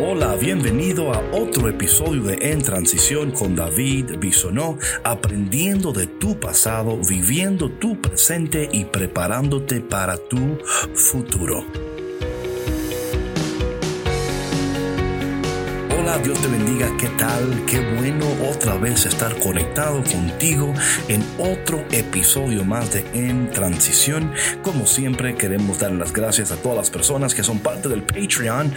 [0.00, 6.98] Hola, bienvenido a otro episodio de En Transición con David Bisonó, aprendiendo de tu pasado,
[6.98, 10.56] viviendo tu presente y preparándote para tu
[10.94, 11.64] futuro.
[16.16, 17.64] Dios te bendiga, ¿qué tal?
[17.66, 20.72] Qué bueno otra vez estar conectado contigo
[21.06, 24.32] en otro episodio más de En Transición.
[24.62, 28.72] Como siempre, queremos dar las gracias a todas las personas que son parte del Patreon.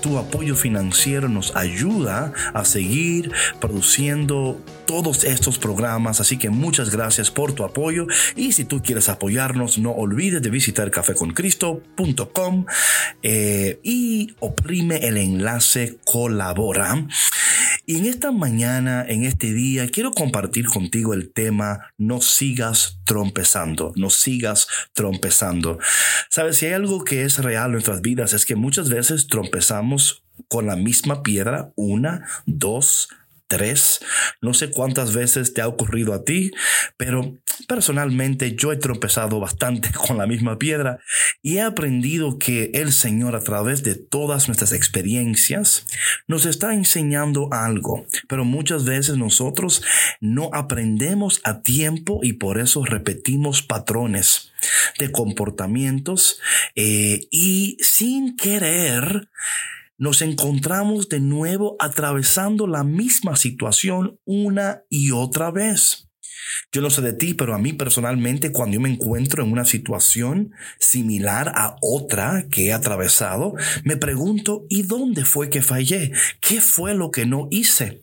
[0.00, 7.30] Tu apoyo financiero nos ayuda a seguir produciendo todos estos programas, así que muchas gracias
[7.30, 12.66] por tu apoyo y si tú quieres apoyarnos, no olvides de visitar cafeconcristo.com
[13.22, 17.06] eh, y oprime el enlace colabora.
[17.84, 23.92] Y en esta mañana, en este día, quiero compartir contigo el tema no sigas trompezando,
[23.96, 25.78] no sigas trompezando.
[26.30, 30.24] Sabes, si hay algo que es real en nuestras vidas es que muchas veces trompezamos
[30.48, 33.08] con la misma piedra una, dos.
[34.40, 36.50] No sé cuántas veces te ha ocurrido a ti,
[36.96, 40.98] pero personalmente yo he tropezado bastante con la misma piedra
[41.42, 45.86] y he aprendido que el Señor a través de todas nuestras experiencias
[46.26, 49.82] nos está enseñando algo, pero muchas veces nosotros
[50.20, 54.52] no aprendemos a tiempo y por eso repetimos patrones
[54.98, 56.40] de comportamientos
[56.74, 59.28] eh, y sin querer
[59.98, 66.08] nos encontramos de nuevo atravesando la misma situación una y otra vez.
[66.72, 69.64] Yo no sé de ti, pero a mí personalmente cuando yo me encuentro en una
[69.64, 76.12] situación similar a otra que he atravesado, me pregunto, ¿y dónde fue que fallé?
[76.40, 78.02] ¿Qué fue lo que no hice?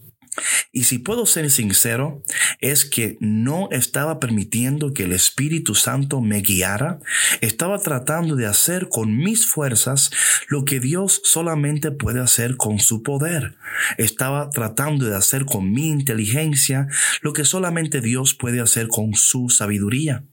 [0.71, 2.23] Y si puedo ser sincero,
[2.59, 6.99] es que no estaba permitiendo que el Espíritu Santo me guiara,
[7.41, 10.11] estaba tratando de hacer con mis fuerzas
[10.47, 13.55] lo que Dios solamente puede hacer con su poder.
[13.97, 16.87] Estaba tratando de hacer con mi inteligencia
[17.21, 20.25] lo que solamente Dios puede hacer con su sabiduría.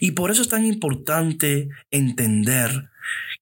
[0.00, 2.90] Y por eso es tan importante entender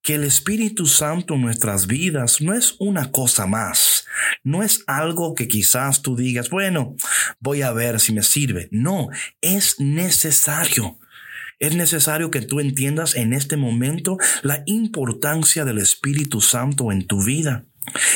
[0.06, 4.06] que el Espíritu Santo en nuestras vidas no es una cosa más,
[4.44, 6.94] no es algo que quizás tú digas, bueno,
[7.41, 8.69] voy a ver si me sirve.
[8.71, 9.09] No,
[9.41, 11.00] es necesario.
[11.59, 17.25] Es necesario que tú entiendas en este momento la importancia del Espíritu Santo en tu
[17.25, 17.66] vida.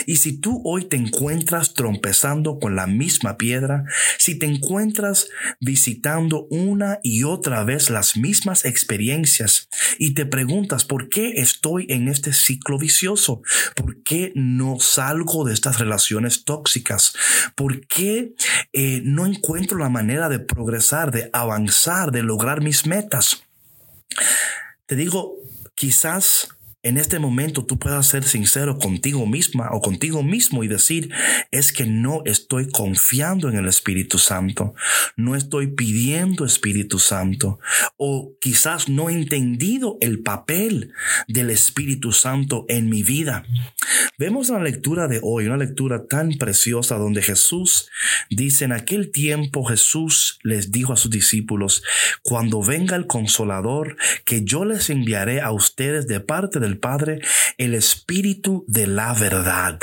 [0.07, 3.85] Y si tú hoy te encuentras trompezando con la misma piedra,
[4.19, 5.29] si te encuentras
[5.61, 12.09] visitando una y otra vez las mismas experiencias y te preguntas por qué estoy en
[12.09, 13.43] este ciclo vicioso,
[13.75, 17.15] por qué no salgo de estas relaciones tóxicas,
[17.55, 18.35] por qué
[18.73, 23.45] eh, no encuentro la manera de progresar, de avanzar, de lograr mis metas,
[24.87, 25.37] te digo,
[25.75, 26.49] quizás
[26.83, 31.13] en este momento tú puedas ser sincero contigo misma o contigo mismo y decir,
[31.51, 34.75] es que no estoy confiando en el Espíritu Santo,
[35.17, 37.59] no estoy pidiendo Espíritu Santo,
[37.97, 40.93] o quizás no he entendido el papel
[41.29, 43.45] del Espíritu Santo en mi vida.
[44.17, 47.91] Vemos la lectura de hoy, una lectura tan preciosa donde Jesús
[48.31, 51.83] dice, en aquel tiempo Jesús les dijo a sus discípulos,
[52.23, 57.21] cuando venga el consolador, que yo les enviaré a ustedes de parte del Padre
[57.59, 59.81] el Espíritu de la verdad.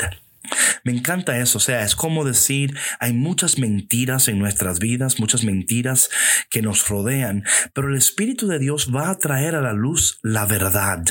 [0.84, 5.44] Me encanta eso, o sea, es como decir, hay muchas mentiras en nuestras vidas, muchas
[5.44, 6.08] mentiras
[6.50, 7.44] que nos rodean,
[7.74, 11.04] pero el Espíritu de Dios va a traer a la luz la verdad.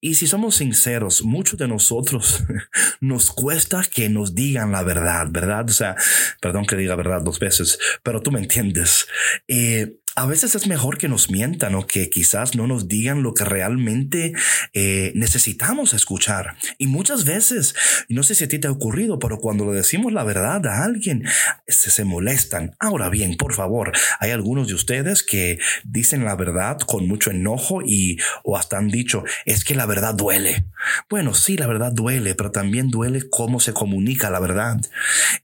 [0.00, 2.44] Y si somos sinceros, muchos de nosotros
[3.00, 5.68] nos cuesta que nos digan la verdad, ¿verdad?
[5.68, 5.96] O sea,
[6.40, 9.06] perdón que diga verdad dos veces, pero tú me entiendes.
[9.48, 13.34] Eh, a veces es mejor que nos mientan o que quizás no nos digan lo
[13.34, 14.32] que realmente
[14.72, 16.56] eh, necesitamos escuchar.
[16.78, 17.74] Y muchas veces,
[18.08, 20.84] no sé si a ti te ha ocurrido, pero cuando le decimos la verdad a
[20.84, 21.24] alguien,
[21.68, 22.74] se, se molestan.
[22.80, 27.82] Ahora bien, por favor, hay algunos de ustedes que dicen la verdad con mucho enojo
[27.84, 30.64] y o hasta han dicho, es que la verdad duele.
[31.10, 34.80] Bueno, sí, la verdad duele, pero también duele cómo se comunica la verdad.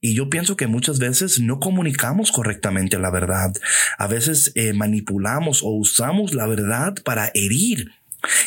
[0.01, 3.53] Y yo pienso que muchas veces no comunicamos correctamente la verdad.
[3.99, 7.91] A veces eh, manipulamos o usamos la verdad para herir.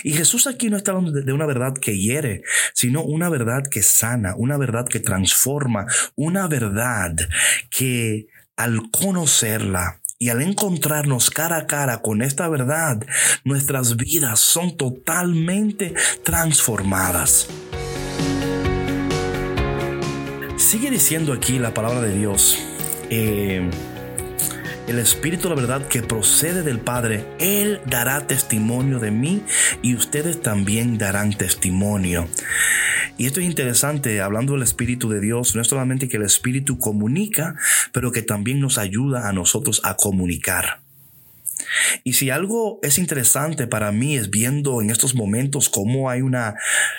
[0.03, 2.43] Y Jesús aquí no está hablando de una verdad que hiere,
[2.73, 7.15] sino una verdad que sana, una verdad que transforma, una verdad
[7.71, 13.05] que al conocerla y al encontrarnos cara a cara con esta verdad,
[13.45, 15.93] nuestras vidas son totalmente
[16.25, 17.49] transformadas.
[20.57, 22.59] Sigue diciendo aquí la palabra de Dios.
[23.11, 23.71] Eh,
[24.89, 29.43] el Espíritu, la verdad, que procede del Padre, Él dará testimonio de mí
[29.83, 32.29] y ustedes también darán testimonio.
[33.19, 36.79] Y esto es interesante, hablando del Espíritu de Dios, no es solamente que el Espíritu
[36.79, 37.57] comunica,
[37.93, 40.86] pero que también nos ayuda a nosotros a comunicar.
[42.05, 46.55] Y si algo es interesante para mí es viendo en estos momentos cómo hay una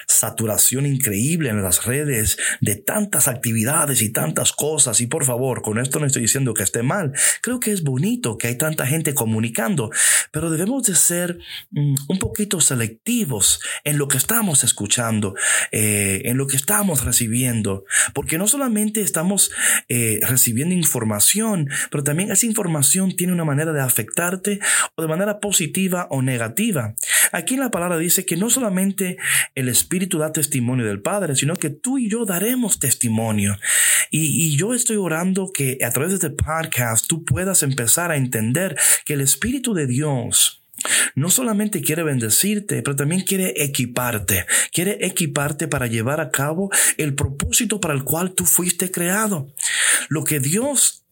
[0.07, 5.01] saturación increíble en las redes de tantas actividades y tantas cosas.
[5.01, 7.13] Y por favor, con esto no estoy diciendo que esté mal.
[7.41, 9.91] Creo que es bonito que hay tanta gente comunicando,
[10.31, 11.39] pero debemos de ser
[11.71, 15.35] mm, un poquito selectivos en lo que estamos escuchando,
[15.71, 19.51] eh, en lo que estamos recibiendo, porque no solamente estamos
[19.89, 24.56] eh, recibiendo información, pero también esa información tiene una manera de afectarte
[24.95, 26.95] o de manera positiva o negativa.
[27.31, 29.17] Aquí la palabra dice que no solamente
[29.55, 33.57] el Espíritu da testimonio del Padre, sino que tú y yo daremos testimonio.
[34.11, 38.75] Y, yo estoy orando que a través de este podcast tú puedas empezar a entender
[39.05, 40.63] que el Espíritu de Dios,
[41.15, 44.45] no solamente quiere bendecirte, pero también quiere equiparte.
[44.71, 49.51] Quiere equiparte para llevar a cabo el propósito para el cual tú fuiste creado.
[50.09, 51.06] Lo que Dios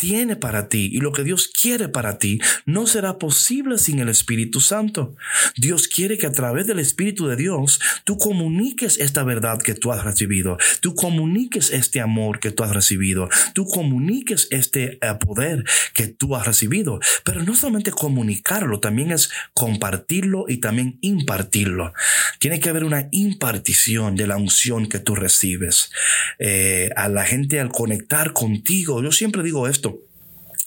[0.00, 4.08] tiene para ti y lo que Dios quiere para ti no será posible sin el
[4.08, 5.14] Espíritu Santo.
[5.56, 9.92] Dios quiere que a través del Espíritu de Dios tú comuniques esta verdad que tú
[9.92, 15.64] has recibido, tú comuniques este amor que tú has recibido, tú comuniques este eh, poder
[15.94, 16.98] que tú has recibido.
[17.22, 21.92] Pero no solamente comunicarlo, también es compartirlo y también impartirlo.
[22.38, 25.90] Tiene que haber una impartición de la unción que tú recibes.
[26.38, 29.89] Eh, a la gente al conectar contigo, yo siempre digo esto,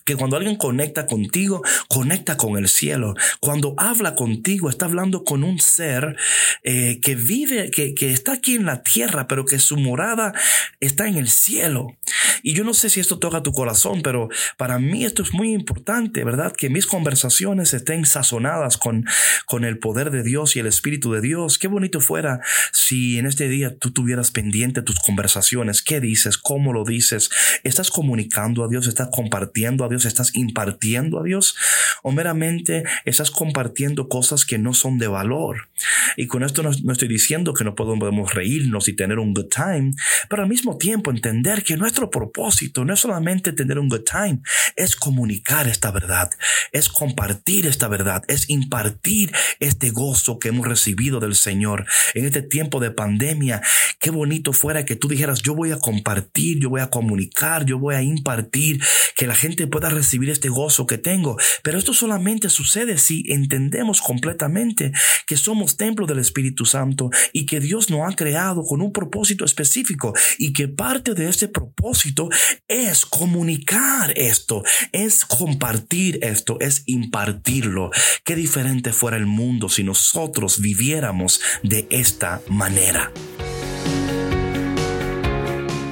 [0.05, 3.13] que cuando alguien conecta contigo, conecta con el cielo.
[3.39, 6.15] Cuando habla contigo, está hablando con un ser
[6.63, 10.33] eh, que vive, que, que está aquí en la tierra, pero que su morada
[10.79, 11.97] está en el cielo.
[12.41, 15.53] Y yo no sé si esto toca tu corazón, pero para mí esto es muy
[15.53, 16.53] importante, ¿verdad?
[16.55, 19.05] Que mis conversaciones estén sazonadas con,
[19.45, 21.57] con el poder de Dios y el Espíritu de Dios.
[21.57, 22.41] Qué bonito fuera
[22.71, 25.81] si en este día tú tuvieras pendiente tus conversaciones.
[25.81, 26.37] ¿Qué dices?
[26.37, 27.29] ¿Cómo lo dices?
[27.63, 28.87] ¿Estás comunicando a Dios?
[28.87, 29.92] ¿Estás compartiendo a Dios?
[29.93, 31.55] ¿Estás impartiendo a Dios?
[32.01, 35.69] ¿O meramente estás compartiendo cosas que no son de valor?
[36.17, 39.93] Y con esto no, estoy diciendo que no podemos reírnos y tener un good time,
[40.29, 44.39] pero al mismo tiempo entender que nuestro propósito no es solamente tener un good time,
[44.75, 46.29] es comunicar esta verdad,
[46.71, 52.41] es compartir esta verdad, es impartir este gozo que hemos recibido del Señor en este
[52.41, 53.61] tiempo de pandemia.
[53.99, 57.77] Qué bonito fuera que tú dijeras, yo voy a compartir, yo voy a comunicar, yo
[57.79, 58.81] voy a impartir,
[59.15, 61.37] que la gente pueda recibir este gozo que tengo.
[61.63, 64.91] Pero esto solamente sucede si entendemos completamente
[65.27, 69.45] que somos templo del Espíritu Santo y que Dios nos ha creado con un propósito
[69.45, 72.29] específico y que parte de ese propósito
[72.67, 77.91] es comunicar esto, es compartir esto, es impartirlo.
[78.23, 83.11] Qué diferente fuera el mundo si nosotros viviéramos de esta manera.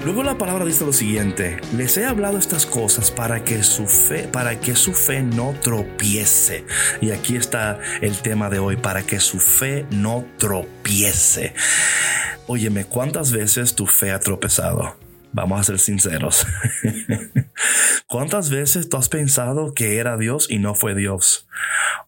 [0.03, 4.27] Luego la palabra dice lo siguiente, les he hablado estas cosas para que su fe,
[4.27, 6.65] para que su fe no tropiece.
[7.01, 11.53] Y aquí está el tema de hoy, para que su fe no tropiece.
[12.47, 14.95] Óyeme, ¿cuántas veces tu fe ha tropezado?
[15.33, 16.45] Vamos a ser sinceros.
[18.07, 21.47] ¿Cuántas veces tú has pensado que era Dios y no fue Dios?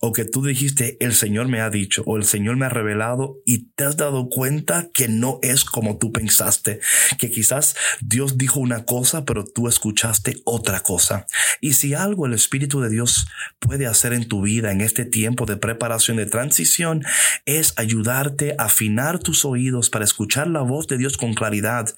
[0.02, 3.38] O que tú dijiste, el Señor me ha dicho, o el Señor me ha revelado
[3.46, 6.81] y te has dado cuenta que no es como tú pensaste,
[7.18, 11.25] que quizás Dios dijo una cosa, pero tú escuchaste otra cosa.
[11.62, 13.27] Y si algo el Espíritu de Dios
[13.60, 17.06] puede hacer en tu vida en este tiempo de preparación de transición,
[17.46, 21.96] es ayudarte a afinar tus oídos para escuchar la voz de Dios con claridad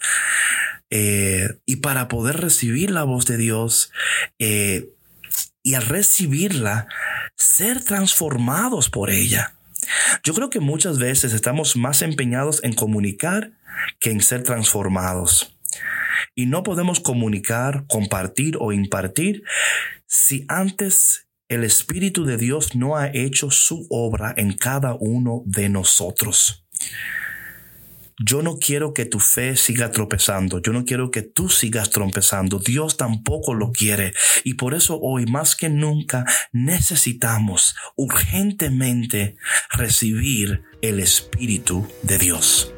[0.89, 3.92] eh, y para poder recibir la voz de Dios
[4.39, 4.89] eh,
[5.63, 6.88] y al recibirla,
[7.36, 9.56] ser transformados por ella.
[10.24, 13.51] Yo creo que muchas veces estamos más empeñados en comunicar
[14.00, 15.58] que en ser transformados.
[16.36, 19.44] Y no podemos comunicar, compartir o impartir
[20.08, 25.70] si antes el Espíritu de Dios no ha hecho su obra en cada uno de
[25.70, 26.65] nosotros.
[28.17, 30.62] Yo no quiero que tu fe siga tropezando.
[30.62, 32.60] Yo no quiero que tú sigas tropezando.
[32.60, 34.13] Dios tampoco lo quiere.
[34.45, 39.36] Y por eso hoy más que nunca necesitamos urgentemente
[39.72, 42.74] recibir el Espíritu de Dios.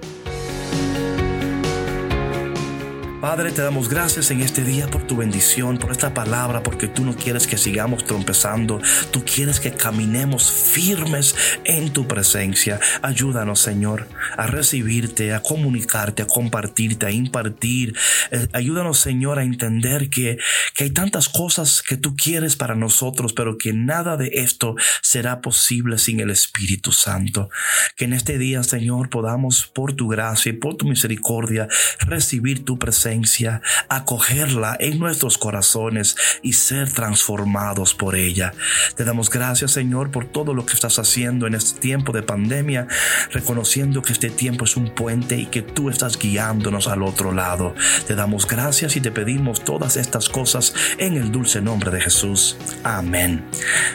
[3.22, 7.04] Padre, te damos gracias en este día por tu bendición, por esta palabra, porque tú
[7.04, 12.80] no quieres que sigamos trompezando, tú quieres que caminemos firmes en tu presencia.
[13.02, 14.08] Ayúdanos, Señor,
[14.38, 17.98] a recibirte, a comunicarte, a compartirte, a impartir.
[18.30, 20.38] Eh, ayúdanos, Señor, a entender que,
[20.76, 25.42] que hay tantas cosas que tú quieres para nosotros, pero que nada de esto será
[25.42, 27.50] posible sin el Espíritu Santo.
[27.96, 31.68] Que en este día, Señor, podamos, por tu gracia y por tu misericordia,
[32.02, 32.78] recibir tu
[33.08, 38.54] presencia, acogerla en nuestros corazones y ser transformados por ella.
[38.96, 42.88] Te damos gracias, Señor, por todo lo que estás haciendo en este tiempo de pandemia,
[43.32, 47.74] reconociendo que este tiempo es un puente y que tú estás guiándonos al otro lado.
[48.08, 52.58] Te damos gracias y te pedimos todas estas cosas en el dulce nombre de Jesús.
[52.84, 53.46] Amén.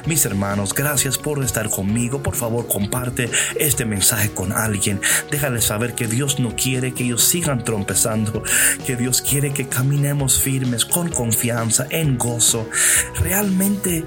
[0.06, 2.22] Mis hermanos, gracias por estar conmigo.
[2.22, 3.28] Por favor, comparte
[3.60, 5.00] este mensaje con alguien.
[5.30, 8.42] Déjale saber que Dios no quiere que ellos sigan trompezando,
[8.86, 12.68] que Dios quiere que caminemos firmes con confianza, en gozo,
[13.18, 14.04] realmente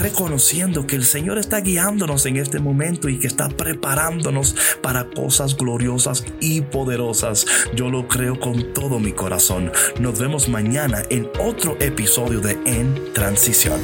[0.00, 5.54] reconociendo que el Señor está guiándonos en este momento y que está preparándonos para cosas
[5.54, 7.44] gloriosas y poderosas.
[7.74, 9.70] Yo lo creo con todo mi corazón.
[10.00, 13.78] Nos vemos mañana en otro episodio de En Transición.